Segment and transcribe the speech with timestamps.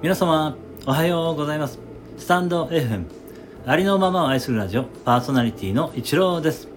[0.00, 0.56] 皆様、
[0.86, 1.80] おはようございます。
[2.18, 3.06] スタンド FM、
[3.66, 6.68] ありのままを愛するラジオ、パーソナリティの一郎です。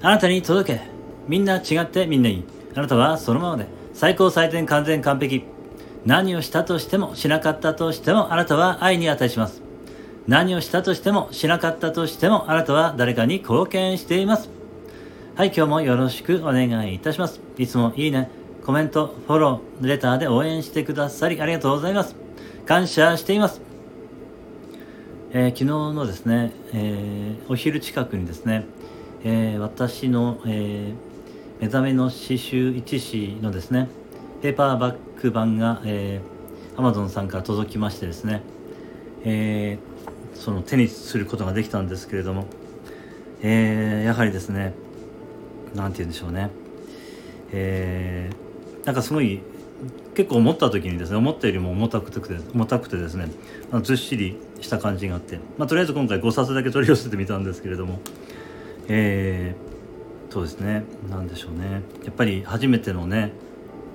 [0.00, 0.80] あなたに届け。
[1.26, 2.44] みんな違ってみんないい。
[2.76, 5.42] あなたはそのままで、最高最善完全完璧。
[6.06, 9.60] 何をしたとしても、しなかったとしても、あなたは愛に値します。
[10.28, 14.50] 何をしたとしても、しなかったとしても、あなたは誰かに貢献しています。
[15.34, 17.40] はい、今日もよろしくお願いいたします。
[17.58, 18.30] いつもいいね、
[18.68, 22.14] コメント、フォロー、レターで応援してくださりありがとうございます。
[22.66, 23.62] 感謝しています。
[25.32, 28.66] えー昨日のですね、えーお昼近くにですね、
[29.24, 30.92] えー私の、え
[31.60, 33.88] 目覚めの詩集一詩のですね、
[34.42, 36.20] ペーパーバック版が、え、
[36.76, 38.42] Amazon さんから届きましてですね、
[39.24, 39.78] え
[40.34, 42.44] その手にすることができたんですけれども、
[43.42, 44.74] えやはりですね、
[45.74, 46.50] なんて言うんでしょうね、
[47.50, 48.47] えー
[48.88, 49.42] なんかすごい
[50.14, 52.20] 結構思った時にですね思ったよりも重たくて
[52.54, 53.28] 重たくてですね
[53.82, 58.00] ずっしりした感じがあって、まあ、とりあえず今回5冊だけ取り寄せてみたんですけれども
[58.88, 61.82] えー、そうですねなんでしょうね。
[62.06, 63.32] やっぱり初めてのね、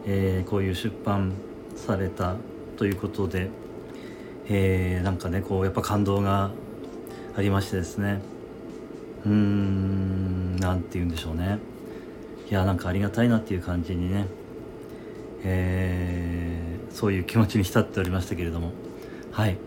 [0.05, 1.33] えーこういう出版
[1.75, 2.35] された
[2.77, 3.49] ということで、
[4.47, 6.51] えーなんかねこうやっぱ感動が
[7.35, 8.21] ありましてですね。
[9.25, 11.57] うーんなんて言うんでしょうね。
[12.51, 14.27] いやなんかありがたいなっていう感じにね
[15.43, 18.71] えーそういう気持ちに浸っておりましたけれども。
[19.31, 19.57] はい。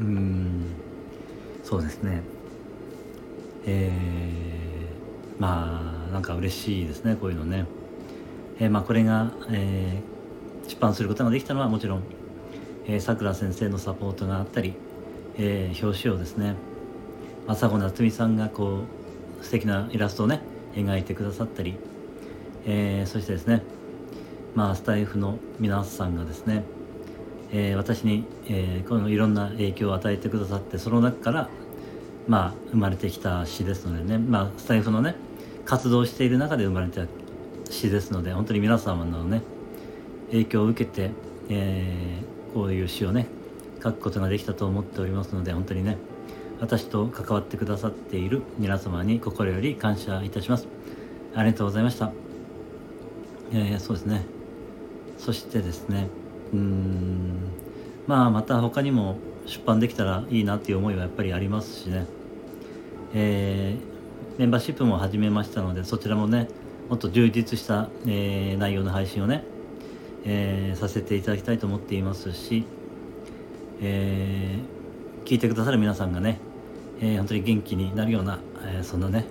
[0.00, 0.62] うん。
[1.64, 2.22] そうですね。
[3.66, 7.66] えーまあなんか嬉しいですねこういうのね、
[8.58, 10.16] えーまあこれが、えー
[10.68, 12.02] 出版することができたのはもちろん
[13.00, 14.74] さくら先生のサポートがあったり、
[15.36, 16.54] えー表紙をですね
[17.46, 18.84] 朝子夏美さんがこ
[19.40, 20.40] う素敵なイラストをね
[20.74, 21.74] 描いてくださったり、
[22.64, 23.62] えーそしてですね
[24.56, 26.64] まあ、スタイフの皆さんがですね、
[27.52, 31.48] えー私に、えーこのいろんな影響を与えてくださってその中から、
[32.26, 35.14] まあ、生まれてきた詩ですのでね、まあ、スタイフのね
[35.66, 37.06] 活動している中で生まれた
[37.70, 39.42] 詩ですので本当に皆様のね
[40.30, 41.10] 影響を受けて、
[41.50, 43.26] えーこういう詩をね
[43.84, 45.98] 書くことができたと思っておりますので本当にね
[46.58, 50.66] 私と関わってくださっている皆様に心より感謝いたします。
[51.34, 52.10] ありがとうございました。
[53.52, 54.35] えーそうですね。
[55.18, 56.08] そしてですね
[56.52, 57.36] うん
[58.06, 59.16] まあまた他にも
[59.46, 62.06] 出版できたらいいなっていう思いはやっぱりありますしね。
[63.14, 63.96] えー
[64.38, 66.48] メンバーシップも始めましたのでそちらもね
[66.90, 69.44] もっと充実した、えー内容の配信をね、
[70.26, 72.66] えーさせていただきたいと思っていますし、
[73.80, 76.38] えー聞いてくださる皆さんがね、
[77.00, 79.24] えー本当に元気になるような、えーそんなね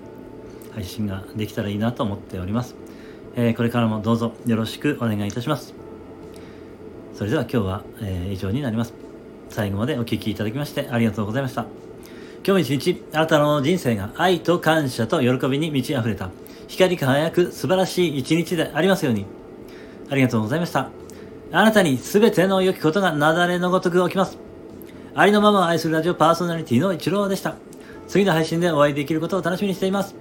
[0.73, 2.75] 配信ができたらいいなと思っております、
[3.37, 5.73] えーこれからもどうぞよろしくお願いいたします。
[7.13, 8.93] それでは今日は、えー以上になります。
[9.49, 11.63] 最後までお聴きいただきましてありがとうございました。
[11.63, 16.29] 今日も一日あなたの人生が愛と感謝と喜びに満ち溢れた。
[16.67, 19.25] 光り輝く素晴らしい一日でありますように。
[20.09, 20.89] ありがとうございました。
[21.51, 24.37] あなたに全ての良きことが雪崩のごとく起きます。
[25.13, 27.55] ありのままを愛するラジオパーソナリティの一郎でした。
[28.07, 30.15] 次の配信でお会いできることを楽しみにしています。